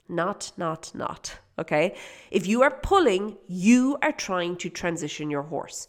Not, 0.10 0.52
not, 0.58 0.92
not. 0.94 1.40
Okay. 1.60 1.96
If 2.32 2.48
you 2.48 2.64
are 2.64 2.72
pulling, 2.72 3.38
you 3.48 3.98
are 4.02 4.14
trying 4.14 4.56
to 4.58 4.70
transition 4.70 5.30
your 5.30 5.44
horse. 5.44 5.88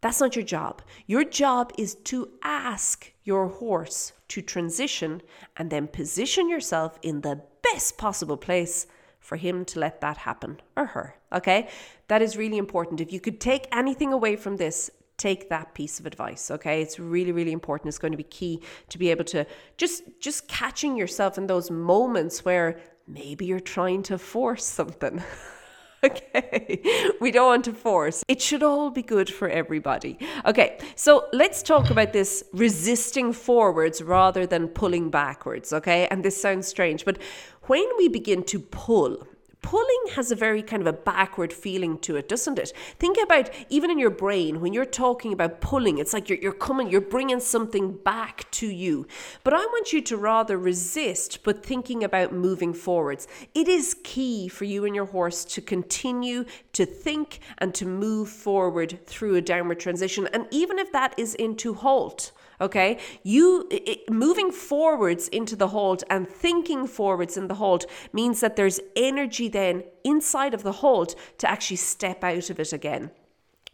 That's 0.00 0.20
not 0.20 0.36
your 0.36 0.44
job. 0.44 0.82
Your 1.06 1.24
job 1.24 1.72
is 1.78 1.94
to 2.10 2.28
ask 2.42 3.12
your 3.24 3.48
horse 3.48 4.12
to 4.28 4.42
transition 4.42 5.22
and 5.56 5.70
then 5.70 5.86
position 5.86 6.48
yourself 6.48 6.98
in 7.02 7.22
the 7.22 7.40
best 7.62 7.96
possible 7.96 8.36
place 8.36 8.86
for 9.20 9.36
him 9.36 9.64
to 9.64 9.80
let 9.80 10.00
that 10.00 10.18
happen 10.18 10.60
or 10.76 10.86
her. 10.86 11.16
Okay? 11.32 11.68
That 12.08 12.22
is 12.22 12.36
really 12.36 12.58
important. 12.58 13.00
If 13.00 13.12
you 13.12 13.20
could 13.20 13.40
take 13.40 13.66
anything 13.72 14.12
away 14.12 14.36
from 14.36 14.56
this, 14.56 14.90
take 15.16 15.48
that 15.48 15.72
piece 15.72 15.98
of 15.98 16.04
advice 16.04 16.50
okay 16.50 16.82
it's 16.82 16.98
really 16.98 17.32
really 17.32 17.52
important 17.52 17.88
it's 17.88 17.96
going 17.96 18.12
to 18.12 18.18
be 18.18 18.22
key 18.24 18.60
to 18.90 18.98
be 18.98 19.10
able 19.10 19.24
to 19.24 19.46
just 19.78 20.02
just 20.20 20.46
catching 20.46 20.94
yourself 20.94 21.38
in 21.38 21.46
those 21.46 21.70
moments 21.70 22.44
where 22.44 22.78
maybe 23.06 23.46
you're 23.46 23.60
trying 23.60 24.02
to 24.04 24.18
force 24.18 24.64
something. 24.64 25.22
okay, 26.04 26.82
we 27.20 27.30
don't 27.30 27.46
want 27.46 27.64
to 27.64 27.72
force. 27.72 28.22
It 28.28 28.42
should 28.42 28.62
all 28.62 28.90
be 28.90 29.02
good 29.02 29.30
for 29.30 29.48
everybody. 29.48 30.18
Okay, 30.44 30.78
so 30.94 31.26
let's 31.32 31.62
talk 31.62 31.90
about 31.90 32.12
this 32.12 32.44
resisting 32.52 33.32
forwards 33.32 34.02
rather 34.02 34.46
than 34.46 34.68
pulling 34.68 35.10
backwards. 35.10 35.72
Okay, 35.72 36.06
and 36.08 36.24
this 36.24 36.40
sounds 36.40 36.66
strange, 36.66 37.04
but 37.04 37.18
when 37.62 37.86
we 37.98 38.08
begin 38.08 38.42
to 38.44 38.60
pull, 38.60 39.26
pulling 39.62 40.14
has 40.14 40.30
a 40.30 40.36
very 40.36 40.62
kind 40.62 40.80
of 40.80 40.86
a 40.86 40.92
backward 40.92 41.52
feeling 41.52 41.98
to 41.98 42.16
it, 42.16 42.28
doesn't 42.28 42.58
it? 42.58 42.72
Think 42.98 43.18
about 43.22 43.50
even 43.68 43.90
in 43.90 43.98
your 43.98 44.10
brain 44.10 44.60
when 44.60 44.72
you're 44.72 44.84
talking 44.84 45.32
about 45.32 45.60
pulling, 45.60 45.98
it's 45.98 46.12
like 46.12 46.28
you're, 46.28 46.38
you're 46.38 46.52
coming, 46.52 46.88
you're 46.88 47.00
bringing 47.00 47.40
something 47.40 47.96
back 47.96 48.50
to 48.52 48.68
you. 48.68 49.06
But 49.42 49.54
I 49.54 49.58
want 49.58 49.92
you 49.92 50.00
to 50.02 50.16
rather 50.16 50.56
resist, 50.56 51.42
but 51.42 51.64
thinking 51.64 52.04
about 52.04 52.32
moving 52.32 52.74
forwards. 52.74 53.26
It 53.54 53.68
is 53.68 53.96
key 54.04 54.48
for 54.48 54.64
you 54.64 54.84
and 54.84 54.94
your 54.94 55.06
horse 55.06 55.44
to 55.46 55.60
continue 55.60 56.44
to 56.72 56.86
think 56.86 57.40
and 57.58 57.74
to 57.74 57.86
move 57.86 58.28
forward 58.28 59.04
through 59.06 59.34
a 59.34 59.42
downward 59.42 59.80
transition. 59.80 60.28
And 60.32 60.46
even 60.50 60.78
if 60.78 60.92
that 60.92 61.14
is 61.18 61.34
into 61.34 61.74
halt, 61.74 62.32
okay 62.60 62.98
you 63.22 63.66
it, 63.70 64.10
moving 64.10 64.50
forwards 64.50 65.28
into 65.28 65.56
the 65.56 65.68
halt 65.68 66.02
and 66.10 66.28
thinking 66.28 66.86
forwards 66.86 67.36
in 67.36 67.48
the 67.48 67.54
halt 67.54 67.86
means 68.12 68.40
that 68.40 68.56
there's 68.56 68.80
energy 68.94 69.48
then 69.48 69.82
inside 70.04 70.54
of 70.54 70.62
the 70.62 70.72
halt 70.72 71.14
to 71.38 71.48
actually 71.50 71.76
step 71.76 72.22
out 72.24 72.50
of 72.50 72.60
it 72.60 72.72
again 72.72 73.10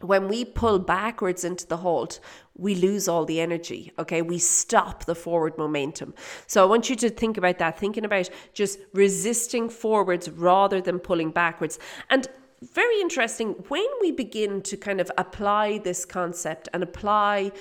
when 0.03 0.27
we 0.27 0.45
pull 0.45 0.79
backwards 0.79 1.43
into 1.43 1.65
the 1.65 1.77
halt, 1.77 2.19
we 2.55 2.75
lose 2.75 3.07
all 3.07 3.25
the 3.25 3.39
energy. 3.39 3.91
Okay, 3.97 4.21
we 4.21 4.37
stop 4.37 5.05
the 5.05 5.15
forward 5.15 5.57
momentum. 5.57 6.13
So 6.45 6.61
I 6.61 6.65
want 6.65 6.89
you 6.89 6.95
to 6.97 7.09
think 7.09 7.37
about 7.37 7.57
that, 7.59 7.79
thinking 7.79 8.05
about 8.05 8.29
just 8.53 8.79
resisting 8.93 9.69
forwards 9.69 10.29
rather 10.29 10.81
than 10.81 10.99
pulling 10.99 11.31
backwards. 11.31 11.79
And 12.09 12.27
very 12.73 13.01
interesting, 13.01 13.49
when 13.67 13.85
we 14.01 14.11
begin 14.11 14.61
to 14.63 14.77
kind 14.77 15.01
of 15.01 15.11
apply 15.17 15.79
this 15.79 16.05
concept 16.05 16.69
and 16.73 16.83
apply 16.83 17.51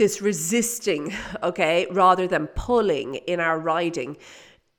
this 0.00 0.22
resisting, 0.22 1.12
okay, 1.42 1.86
rather 1.90 2.26
than 2.26 2.46
pulling 2.46 3.16
in 3.32 3.38
our 3.38 3.58
riding, 3.58 4.16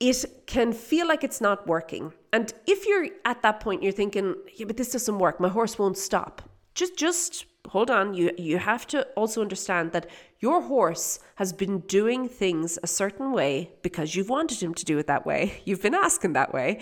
it 0.00 0.24
can 0.46 0.72
feel 0.72 1.06
like 1.06 1.22
it's 1.22 1.40
not 1.40 1.64
working. 1.68 2.12
And 2.32 2.52
if 2.66 2.86
you're 2.88 3.06
at 3.24 3.40
that 3.42 3.60
point, 3.60 3.84
you're 3.84 3.92
thinking, 3.92 4.34
yeah, 4.56 4.66
but 4.66 4.76
this 4.76 4.90
doesn't 4.90 5.20
work. 5.20 5.38
My 5.38 5.48
horse 5.48 5.78
won't 5.78 5.96
stop. 5.96 6.42
Just, 6.74 6.96
just 6.96 7.46
hold 7.68 7.88
on. 7.88 8.14
You, 8.14 8.32
you 8.36 8.58
have 8.58 8.84
to 8.88 9.04
also 9.14 9.42
understand 9.42 9.92
that 9.92 10.10
your 10.40 10.60
horse 10.60 11.20
has 11.36 11.52
been 11.52 11.78
doing 12.00 12.28
things 12.28 12.80
a 12.82 12.88
certain 12.88 13.30
way 13.30 13.70
because 13.82 14.16
you've 14.16 14.28
wanted 14.28 14.60
him 14.60 14.74
to 14.74 14.84
do 14.84 14.98
it 14.98 15.06
that 15.06 15.24
way. 15.24 15.60
You've 15.64 15.82
been 15.82 15.94
asking 15.94 16.32
that 16.32 16.52
way 16.52 16.80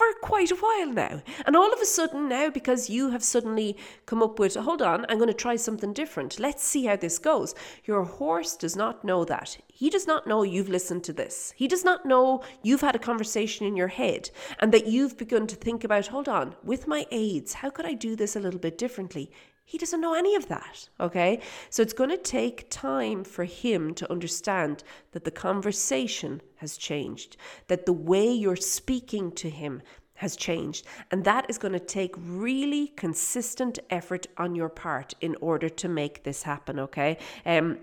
for 0.00 0.18
quite 0.26 0.50
a 0.50 0.56
while 0.56 0.90
now. 0.90 1.20
And 1.44 1.54
all 1.54 1.70
of 1.70 1.78
a 1.78 1.84
sudden, 1.84 2.26
now, 2.26 2.48
because 2.48 2.88
you 2.88 3.10
have 3.10 3.22
suddenly 3.22 3.76
come 4.06 4.22
up 4.22 4.38
with, 4.38 4.54
hold 4.54 4.80
on, 4.80 5.04
I'm 5.10 5.18
going 5.18 5.28
to 5.28 5.34
try 5.34 5.56
something 5.56 5.92
different. 5.92 6.40
Let's 6.40 6.64
see 6.64 6.86
how 6.86 6.96
this 6.96 7.18
goes. 7.18 7.54
Your 7.84 8.04
horse 8.04 8.56
does 8.56 8.74
not 8.76 9.04
know 9.04 9.26
that. 9.26 9.58
He 9.68 9.90
does 9.90 10.06
not 10.06 10.26
know 10.26 10.42
you've 10.42 10.70
listened 10.70 11.04
to 11.04 11.12
this. 11.12 11.52
He 11.54 11.68
does 11.68 11.84
not 11.84 12.06
know 12.06 12.42
you've 12.62 12.80
had 12.80 12.96
a 12.96 12.98
conversation 12.98 13.66
in 13.66 13.76
your 13.76 13.88
head 13.88 14.30
and 14.58 14.72
that 14.72 14.86
you've 14.86 15.18
begun 15.18 15.46
to 15.48 15.54
think 15.56 15.84
about, 15.84 16.06
hold 16.06 16.30
on, 16.30 16.54
with 16.64 16.88
my 16.88 17.06
aids, 17.10 17.52
how 17.52 17.68
could 17.68 17.84
I 17.84 17.92
do 17.92 18.16
this 18.16 18.34
a 18.34 18.40
little 18.40 18.60
bit 18.60 18.78
differently? 18.78 19.30
He 19.70 19.78
doesn't 19.78 20.00
know 20.00 20.14
any 20.14 20.34
of 20.34 20.48
that, 20.48 20.88
okay? 20.98 21.38
So 21.68 21.80
it's 21.80 21.92
going 21.92 22.10
to 22.10 22.16
take 22.16 22.68
time 22.70 23.22
for 23.22 23.44
him 23.44 23.94
to 23.94 24.10
understand 24.10 24.82
that 25.12 25.22
the 25.22 25.30
conversation 25.30 26.42
has 26.56 26.76
changed, 26.76 27.36
that 27.68 27.86
the 27.86 27.92
way 27.92 28.28
you're 28.28 28.56
speaking 28.56 29.30
to 29.30 29.48
him 29.48 29.80
has 30.14 30.34
changed. 30.34 30.86
And 31.12 31.22
that 31.22 31.46
is 31.48 31.56
going 31.56 31.74
to 31.74 31.78
take 31.78 32.16
really 32.18 32.88
consistent 32.96 33.78
effort 33.90 34.26
on 34.36 34.56
your 34.56 34.68
part 34.68 35.14
in 35.20 35.36
order 35.40 35.68
to 35.68 35.88
make 35.88 36.24
this 36.24 36.42
happen, 36.42 36.80
okay? 36.80 37.16
Um, 37.46 37.78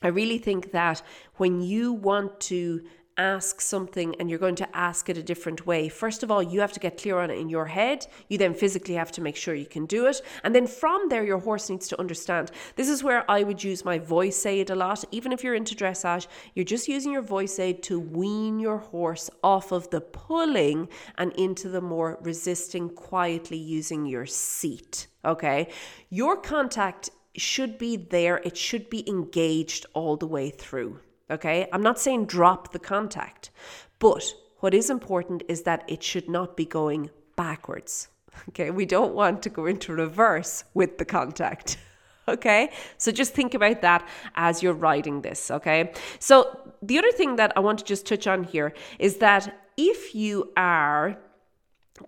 I 0.00 0.08
really 0.08 0.38
think 0.38 0.72
that 0.72 1.02
when 1.36 1.60
you 1.60 1.92
want 1.92 2.40
to 2.52 2.82
ask 3.18 3.60
something 3.60 4.14
and 4.18 4.30
you're 4.30 4.38
going 4.38 4.54
to 4.54 4.76
ask 4.76 5.08
it 5.08 5.18
a 5.18 5.22
different 5.22 5.66
way, 5.66 5.88
first 5.88 6.22
of 6.22 6.30
all, 6.30 6.42
you 6.42 6.60
have 6.60 6.72
to 6.72 6.80
get 6.80 6.96
clear 6.96 7.18
on 7.18 7.30
it 7.30 7.38
in 7.38 7.48
your 7.48 7.66
head. 7.66 8.06
You 8.28 8.38
then 8.38 8.54
physically 8.54 8.94
have 8.94 9.12
to 9.12 9.20
make 9.20 9.36
sure 9.36 9.54
you 9.54 9.66
can 9.66 9.86
do 9.86 10.06
it. 10.06 10.22
And 10.44 10.54
then 10.54 10.66
from 10.66 11.08
there, 11.08 11.24
your 11.24 11.38
horse 11.38 11.68
needs 11.68 11.88
to 11.88 12.00
understand. 12.00 12.50
This 12.76 12.88
is 12.88 13.02
where 13.02 13.28
I 13.30 13.42
would 13.42 13.62
use 13.62 13.84
my 13.84 13.98
voice 13.98 14.46
aid 14.46 14.70
a 14.70 14.74
lot. 14.74 15.04
Even 15.10 15.32
if 15.32 15.42
you're 15.44 15.54
into 15.54 15.74
dressage, 15.74 16.26
you're 16.54 16.64
just 16.64 16.88
using 16.88 17.12
your 17.12 17.22
voice 17.22 17.58
aid 17.58 17.82
to 17.84 17.98
wean 17.98 18.58
your 18.58 18.78
horse 18.78 19.28
off 19.42 19.72
of 19.72 19.90
the 19.90 20.00
pulling 20.00 20.88
and 21.16 21.32
into 21.32 21.68
the 21.68 21.80
more 21.80 22.18
resisting, 22.22 22.88
quietly 22.88 23.58
using 23.58 24.06
your 24.06 24.26
seat. 24.26 25.08
Okay. 25.24 25.68
Your 26.10 26.36
contact 26.36 27.10
should 27.36 27.78
be 27.78 27.96
there, 27.96 28.38
it 28.38 28.56
should 28.56 28.90
be 28.90 29.08
engaged 29.08 29.86
all 29.94 30.16
the 30.16 30.26
way 30.26 30.50
through. 30.50 30.98
Okay, 31.30 31.68
I'm 31.72 31.82
not 31.82 31.98
saying 31.98 32.26
drop 32.26 32.72
the 32.72 32.78
contact, 32.78 33.50
but 33.98 34.24
what 34.60 34.74
is 34.74 34.90
important 34.90 35.42
is 35.48 35.62
that 35.62 35.84
it 35.86 36.02
should 36.02 36.28
not 36.28 36.56
be 36.56 36.64
going 36.64 37.10
backwards. 37.36 38.08
Okay, 38.50 38.70
we 38.70 38.86
don't 38.86 39.14
want 39.14 39.42
to 39.42 39.50
go 39.50 39.66
into 39.66 39.92
reverse 39.92 40.62
with 40.72 40.98
the 40.98 41.04
contact. 41.04 41.76
Okay, 42.28 42.70
so 42.98 43.10
just 43.10 43.32
think 43.32 43.54
about 43.54 43.80
that 43.80 44.06
as 44.34 44.62
you're 44.62 44.74
writing 44.74 45.22
this. 45.22 45.50
Okay, 45.50 45.92
so 46.18 46.60
the 46.82 46.98
other 46.98 47.10
thing 47.10 47.36
that 47.36 47.54
I 47.56 47.60
want 47.60 47.78
to 47.78 47.86
just 47.86 48.04
touch 48.04 48.26
on 48.26 48.44
here 48.44 48.74
is 48.98 49.16
that 49.16 49.58
if 49.78 50.14
you 50.14 50.52
are 50.54 51.16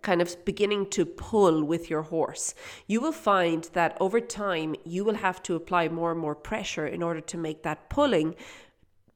kind 0.03 0.21
of 0.21 0.45
beginning 0.45 0.91
to 0.91 1.07
pull 1.07 1.65
with 1.65 1.89
your 1.89 2.03
horse, 2.03 2.55
you 2.87 3.01
will 3.01 3.13
find 3.13 3.65
that 3.73 3.97
over 3.99 4.21
time 4.21 4.75
you 4.85 5.05
will 5.05 5.15
have 5.15 5.43
to 5.45 5.55
apply 5.55 5.89
more 5.89 6.13
and 6.13 6.21
more 6.21 6.35
pressure 6.35 6.87
in 6.87 7.03
order 7.03 7.23
to 7.23 7.39
make 7.39 7.63
that 7.63 7.89
pulling 7.89 8.35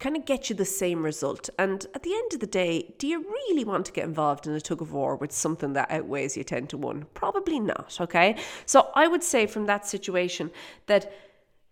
kind 0.05 0.19
of 0.19 0.27
get 0.27 0.51
you 0.51 0.55
the 0.55 0.67
same 0.67 1.03
result. 1.03 1.49
And 1.59 1.87
at 1.95 2.03
the 2.03 2.13
end 2.13 2.35
of 2.35 2.41
the 2.41 2.47
day, 2.47 2.95
do 2.99 3.07
you 3.07 3.21
really 3.21 3.65
want 3.65 3.87
to 3.87 3.93
get 3.93 4.05
involved 4.05 4.47
in 4.47 4.53
a 4.53 4.61
tug 4.61 4.83
of 4.83 4.93
war 4.93 5.17
with 5.17 5.33
something 5.33 5.73
that 5.73 5.91
outweighs 5.91 6.37
you 6.37 6.45
10 6.45 6.67
to 6.67 6.77
1? 6.77 7.07
Probably 7.15 7.59
not, 7.59 7.97
okay? 7.99 8.37
So 8.67 8.91
I 8.95 9.09
would 9.09 9.23
say 9.23 9.47
from 9.47 9.65
that 9.65 9.87
situation 9.87 10.51
that 10.89 11.11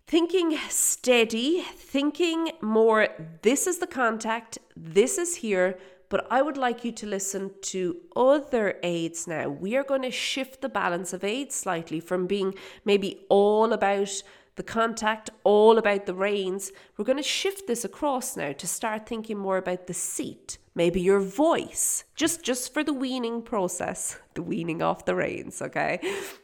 thinking 0.07 0.57
steady, 0.67 1.61
thinking 1.75 2.53
more, 2.59 3.07
this 3.43 3.67
is 3.67 3.77
the 3.77 3.85
contact, 3.85 4.57
this 4.75 5.19
is 5.19 5.35
here. 5.35 5.77
But 6.09 6.25
I 6.31 6.41
would 6.41 6.57
like 6.57 6.83
you 6.83 6.91
to 6.91 7.05
listen 7.05 7.51
to 7.73 7.97
other 8.15 8.79
aids 8.81 9.27
now. 9.27 9.49
We 9.49 9.75
are 9.77 9.83
going 9.83 10.01
to 10.03 10.11
shift 10.11 10.61
the 10.61 10.69
balance 10.69 11.13
of 11.13 11.23
aids 11.23 11.53
slightly 11.53 11.99
from 11.99 12.25
being 12.25 12.55
maybe 12.83 13.25
all 13.29 13.73
about 13.73 14.23
the 14.55 14.63
contact, 14.63 15.29
all 15.43 15.77
about 15.77 16.05
the 16.05 16.13
reins. 16.13 16.71
We're 16.97 17.05
going 17.05 17.17
to 17.17 17.23
shift 17.23 17.67
this 17.67 17.83
across 17.83 18.37
now 18.37 18.51
to 18.51 18.67
start 18.67 19.07
thinking 19.07 19.37
more 19.37 19.57
about 19.57 19.87
the 19.87 19.93
seat, 19.93 20.57
maybe 20.75 21.01
your 21.01 21.19
voice, 21.19 22.03
just 22.15 22.43
just 22.43 22.73
for 22.73 22.83
the 22.83 22.93
weaning 22.93 23.41
process, 23.41 24.19
the 24.33 24.41
weaning 24.41 24.81
off 24.81 25.05
the 25.05 25.15
reins, 25.15 25.61
okay? 25.61 25.99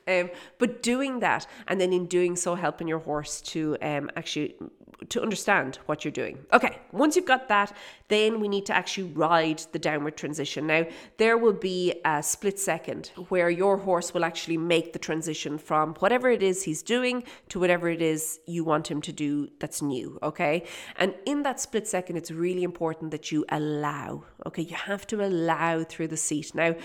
Um, 0.08 0.30
but 0.58 0.84
doing 0.84 1.20
that, 1.20 1.48
and 1.68 1.80
then 1.80 1.94
in 1.94 2.06
doing 2.06 2.36
so, 2.36 2.56
helping 2.56 2.88
your 2.88 3.00
horse 3.00 3.42
to 3.42 3.78
um, 3.82 4.10
actually 4.16 4.56
to 5.08 5.22
understand 5.22 5.80
what 5.86 6.04
you're 6.04 6.12
doing. 6.12 6.38
Okay, 6.52 6.78
once 6.92 7.16
you've 7.16 7.26
got 7.26 7.48
that, 7.48 7.76
then 8.10 8.40
we 8.40 8.48
need 8.48 8.66
to 8.66 8.76
actually 8.76 9.12
ride 9.12 9.60
the 9.72 9.80
downward 9.80 10.18
transition. 10.18 10.68
Now, 10.68 10.86
there 11.18 11.38
will 11.38 11.54
be 11.54 12.02
a 12.04 12.22
split 12.22 12.60
second 12.60 13.12
where 13.30 13.50
your 13.50 13.78
horse 13.78 14.14
will 14.14 14.26
actually 14.26 14.58
make 14.58 14.94
the 14.94 15.00
transition 15.00 15.58
from 15.58 15.94
whatever 15.96 16.30
it 16.30 16.44
is 16.44 16.64
he's 16.64 16.84
doing 16.84 17.24
to 17.50 17.60
whatever 17.60 17.88
it 17.90 18.02
is 18.02 18.40
you 18.46 18.64
want 18.64 18.90
him 18.90 19.02
to 19.02 19.14
do 19.14 19.50
that's 19.60 19.82
new, 19.82 20.20
okay? 20.22 20.66
And 20.98 21.16
in 21.26 21.44
that 21.44 21.60
split 21.60 21.88
second, 21.88 22.18
it's 22.18 22.32
really 22.32 22.64
important 22.64 23.12
that 23.12 23.32
you 23.32 23.46
allow, 23.50 24.19
okay? 24.46 24.64
You 24.64 24.76
have 24.76 25.06
to 25.08 25.26
allow 25.26 25.84
through 25.84 26.10
the 26.10 26.18
seat. 26.18 26.54
Now, 26.56 26.76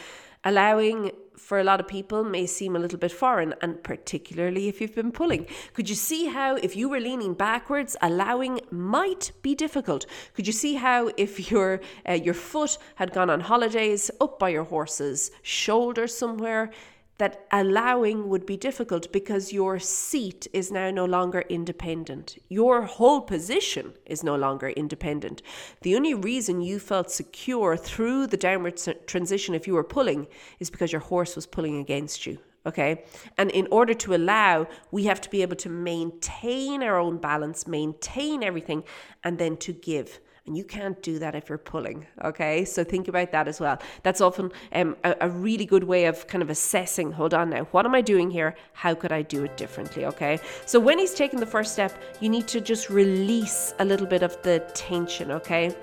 allowing 0.45 1.11
for 1.37 1.59
a 1.59 1.65
lot 1.65 1.81
of 1.81 1.89
people 1.89 2.25
may 2.25 2.47
seem 2.47 2.77
a 2.77 2.79
little 2.79 2.99
bit 2.99 3.13
foreign, 3.13 3.55
and 3.61 3.83
particularly 3.83 4.69
if 4.69 4.81
you've 4.81 4.95
been 4.95 5.13
pulling. 5.13 5.47
Could 5.73 5.89
you 5.89 5.95
see 5.95 6.27
how, 6.27 6.57
if 6.57 6.77
you 6.77 6.89
were 6.89 7.01
leaning 7.01 7.35
backwards, 7.35 7.97
allowing 8.01 8.61
might 8.71 9.33
be 9.43 9.55
difficult? 9.55 10.07
Could 10.35 10.47
you 10.47 10.53
see 10.53 10.75
how, 10.75 11.11
if 11.17 11.51
your 11.51 11.81
uh, 12.09 12.13
your 12.13 12.35
foot 12.35 12.79
had 12.95 13.13
gone 13.13 13.31
on 13.31 13.41
holidays 13.41 14.11
up 14.21 14.39
by 14.39 14.51
your 14.51 14.65
horse's 14.65 15.31
shoulder 15.43 16.07
somewhere, 16.07 16.71
that 17.19 17.47
allowing 17.53 18.29
would 18.29 18.45
be 18.45 18.57
difficult 18.57 19.13
because 19.13 19.53
your 19.53 19.79
seat 19.79 20.49
is 20.53 20.73
now 20.73 20.91
no 20.91 21.05
longer 21.05 21.43
independent. 21.49 22.39
Your 22.49 22.83
whole 22.83 23.21
position 23.21 23.95
is 24.05 24.25
no 24.25 24.35
longer 24.35 24.71
independent. 24.71 25.41
The 25.83 25.95
only 25.95 26.15
reason 26.15 26.61
you 26.61 26.79
felt 26.79 27.11
secure 27.11 27.77
through 27.77 28.27
the 28.27 28.37
downward 28.37 28.81
transition 29.07 29.55
if 29.55 29.67
you 29.67 29.75
were 29.75 29.85
pulling 29.85 30.27
is 30.59 30.71
because 30.71 30.91
your 30.91 31.01
horse 31.03 31.37
was 31.37 31.47
pulling 31.47 31.79
against 31.79 32.27
you. 32.27 32.39
Okay. 32.67 33.05
And 33.37 33.51
in 33.51 33.69
order 33.71 33.95
to 33.95 34.15
allow, 34.15 34.67
we 34.91 35.05
have 35.05 35.21
to 35.21 35.31
be 35.31 35.43
able 35.43 35.57
to 35.57 35.69
maintain 35.69 36.83
our 36.83 36.99
own 36.99 37.19
balance, 37.19 37.67
maintain 37.67 38.43
everything, 38.43 38.85
and 39.23 39.39
then 39.39 39.57
to 39.59 39.73
give. 39.73 40.21
And 40.47 40.59
you 40.59 40.65
can't 40.65 41.01
do 41.03 41.19
that 41.21 41.35
if 41.35 41.49
you're 41.49 41.57
pulling. 41.57 42.07
Okay. 42.23 42.67
So 42.67 42.85
think 42.85 43.09
about 43.09 43.33
that 43.33 43.49
as 43.49 43.61
well. 43.61 43.79
That's 44.03 44.21
often 44.21 44.53
um, 44.73 44.95
a, 45.03 45.17
a 45.23 45.29
really 45.31 45.65
good 45.65 45.85
way 45.85 46.05
of 46.05 46.27
kind 46.27 46.43
of 46.43 46.51
assessing 46.51 47.13
hold 47.13 47.33
on 47.33 47.49
now, 47.49 47.65
what 47.71 47.87
am 47.87 47.95
I 47.95 48.03
doing 48.03 48.31
here? 48.31 48.55
How 48.75 48.95
could 48.95 49.11
I 49.11 49.23
do 49.23 49.45
it 49.45 49.57
differently? 49.57 50.05
Okay. 50.05 50.39
So 50.67 50.79
when 50.79 50.99
he's 50.99 51.15
taking 51.15 51.41
the 51.41 51.47
first 51.47 51.73
step, 51.73 51.93
you 52.21 52.29
need 52.29 52.47
to 52.49 52.61
just 52.61 52.91
release 52.91 53.73
a 53.79 53.85
little 53.85 54.07
bit 54.07 54.23
of 54.23 54.41
the 54.43 54.59
tension. 54.75 55.31
Okay. 55.31 55.75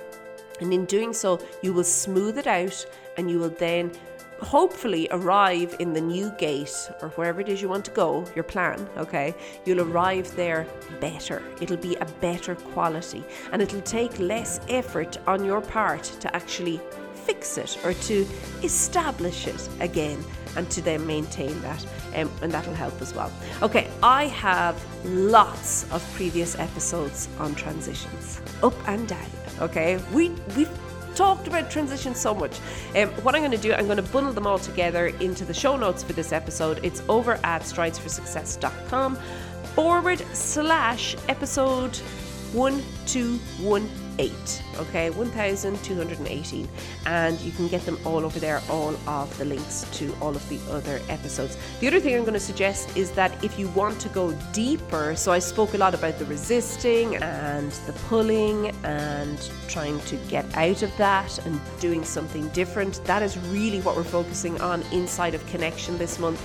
And 0.60 0.72
in 0.72 0.86
doing 0.86 1.12
so, 1.12 1.40
you 1.64 1.74
will 1.74 1.84
smooth 1.84 2.38
it 2.38 2.46
out 2.46 2.86
and 3.18 3.32
you 3.32 3.40
will 3.40 3.50
then 3.50 3.92
hopefully 4.42 5.08
arrive 5.12 5.76
in 5.80 5.94
the 5.94 6.02
new 6.02 6.32
gait 6.38 6.90
or 7.02 7.10
wherever 7.10 7.42
it 7.42 7.50
is 7.50 7.62
you 7.62 7.70
want 7.70 7.86
to 7.86 7.92
go, 7.92 8.26
your 8.36 8.44
plan, 8.44 8.88
okay? 8.98 9.36
You'll 9.66 9.82
arrive 9.82 10.36
there 10.36 10.68
better. 11.00 11.42
It'll 11.62 11.78
be 11.78 11.96
a 11.98 12.06
better 12.20 12.56
quality 12.56 13.24
and 13.52 13.62
it'll 13.62 13.82
take 13.82 14.18
less 14.20 14.60
effort 14.68 15.18
on 15.28 15.46
your 15.46 15.62
part 15.62 16.04
to 16.04 16.36
actually 16.36 16.82
fix 17.14 17.58
it 17.58 17.78
or 17.86 17.94
to 17.94 18.28
establish 18.64 19.48
it 19.48 19.70
again 19.80 20.24
and 20.56 20.70
to 20.72 20.82
then 20.82 21.06
maintain 21.06 21.60
that 21.62 21.86
um, 22.16 22.32
and 22.42 22.52
that'll 22.52 22.74
help 22.74 23.00
as 23.02 23.14
well 23.14 23.32
okay 23.62 23.88
i 24.04 24.26
have 24.26 24.76
lots 25.06 25.90
of 25.92 26.04
previous 26.14 26.58
episodes 26.58 27.30
on 27.40 27.54
transitions 27.56 28.42
up 28.64 28.74
and 28.88 29.08
down 29.08 29.30
okay 29.62 29.98
we 30.14 30.30
we've 30.58 30.70
talked 31.16 31.48
about 31.48 31.70
transition 31.70 32.16
so 32.16 32.34
much. 32.34 32.60
Um, 32.96 33.10
what 33.24 33.36
I'm 33.36 33.42
going 33.42 33.52
to 33.52 33.58
do, 33.58 33.74
I'm 33.74 33.86
going 33.86 33.98
to 33.98 34.04
bundle 34.04 34.34
them 34.34 34.48
all 34.48 34.60
together 34.60 35.08
into 35.08 35.46
the 35.46 35.54
show 35.54 35.78
notes 35.78 36.04
for 36.04 36.14
this 36.14 36.32
episode. 36.32 36.80
It's 36.84 37.02
over 37.10 37.40
at 37.44 37.62
stridesforsuccess.com 37.64 39.16
forward 39.76 40.20
slash 40.34 41.16
episode 41.28 41.96
1218 42.54 44.01
eight. 44.20 44.64
Okay, 44.78 45.10
1,218. 45.10 46.70
And 47.06 47.40
you 47.42 47.52
can 47.52 47.68
get 47.68 47.86
them 47.86 47.98
all 48.06 48.26
over 48.26 48.40
there, 48.40 48.62
all 48.70 48.96
of 49.08 49.38
the 49.38 49.46
links 49.46 49.86
to 49.94 50.14
all 50.22 50.36
of 50.36 50.48
the 50.50 50.60
other 50.70 51.02
episodes. 51.10 51.58
The 51.80 51.88
other 51.88 52.00
thing 52.00 52.16
I'm 52.16 52.22
going 52.22 52.34
to 52.34 52.40
suggest 52.40 52.96
is 52.98 53.12
that 53.12 53.44
if 53.44 53.58
you 53.60 53.68
want 53.70 54.00
to 54.02 54.10
go 54.10 54.34
deeper, 54.54 55.16
so 55.16 55.32
I 55.32 55.40
spoke 55.40 55.74
a 55.74 55.78
lot 55.78 55.94
about 55.94 56.18
the 56.20 56.26
resisting 56.26 57.16
and 57.18 57.72
the 57.72 57.94
pulling 58.10 58.70
and 58.84 59.50
trying 59.68 60.00
to 60.02 60.16
get 60.28 60.46
out 60.56 60.84
of 60.84 60.96
that 60.98 61.46
and 61.46 61.60
doing 61.80 62.04
something 62.04 62.48
different. 62.50 63.04
That 63.06 63.24
is 63.24 63.38
really 63.50 63.82
what 63.82 63.96
we're 63.96 64.04
focusing 64.04 64.60
on 64.62 64.82
inside 64.92 65.36
of 65.36 65.46
Connection 65.48 65.98
this 65.98 66.20
month 66.20 66.42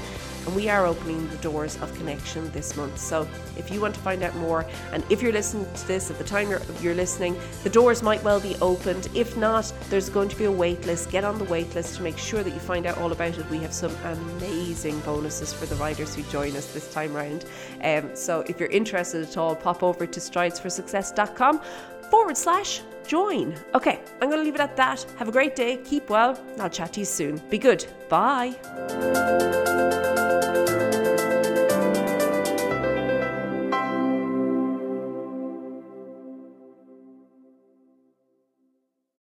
and 0.47 0.55
we 0.55 0.69
are 0.69 0.87
opening 0.87 1.29
the 1.29 1.37
doors 1.39 1.77
of 1.83 1.93
connection 1.97 2.51
this 2.53 2.77
month. 2.77 2.99
So 2.99 3.29
if 3.57 3.71
you 3.71 3.81
want 3.81 3.95
to 3.95 4.01
find 4.01 4.23
out 4.23 4.35
more, 4.37 4.65
and 4.93 5.05
if 5.11 5.21
you're 5.21 5.33
listening 5.33 5.67
to 5.75 5.89
this 5.89 6.11
at 6.11 6.19
the 6.19 6.25
time 6.25 6.49
you're, 6.49 6.63
you're 6.81 6.95
listening, 6.95 7.37
the 7.65 7.71
doors 7.71 8.03
might 8.03 8.23
well 8.23 8.41
be 8.41 8.57
opened. 8.57 9.09
If 9.15 9.37
not, 9.37 9.73
there's 9.91 10.09
going 10.09 10.29
to 10.29 10.37
be 10.37 10.45
a 10.45 10.53
wait 10.53 10.87
list. 10.87 11.11
Get 11.11 11.25
on 11.25 11.39
the 11.39 11.45
wait 11.45 11.75
list 11.75 11.97
to 11.97 12.03
make 12.03 12.19
sure 12.19 12.43
that 12.43 12.51
you 12.51 12.61
find 12.61 12.87
out 12.87 12.99
all 12.99 13.13
about 13.13 13.37
it. 13.37 13.51
We 13.51 13.59
have 13.59 13.73
some 13.73 13.95
amazing 14.05 15.01
bonuses 15.01 15.53
for 15.53 15.67
the 15.67 15.77
riders 15.77 16.15
who 16.15 16.23
join 16.25 16.57
us 16.57 16.73
this 16.73 16.93
time 16.93 17.13
round. 17.13 17.45
Um, 17.83 18.15
so 18.15 18.41
if 18.43 18.61
you're 18.61 18.71
interested 18.71 19.23
at 19.23 19.37
all, 19.37 19.57
pop 19.57 19.83
over 19.83 20.07
to 20.07 20.21
stridesforsuccess.com 20.21 21.61
forward 22.11 22.37
slash 22.37 22.83
join. 23.07 23.57
Okay, 23.75 24.01
I'm 24.21 24.29
going 24.29 24.41
to 24.41 24.45
leave 24.45 24.55
it 24.55 24.61
at 24.61 24.77
that. 24.77 25.05
Have 25.19 25.29
a 25.29 25.33
great 25.33 25.57
day. 25.57 25.79
Keep 25.79 26.11
well. 26.11 26.41
I'll 26.59 26.71
chat 26.71 26.93
to 26.95 27.01
you 27.01 27.07
soon. 27.07 27.39
Be 27.51 27.59
good. 27.59 27.87
Bye. 28.09 28.55